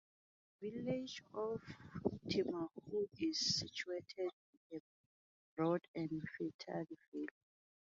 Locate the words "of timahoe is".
1.35-3.59